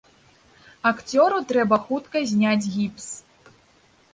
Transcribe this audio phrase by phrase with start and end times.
[0.91, 3.05] Акцёру трэба хутка зняць гіпс.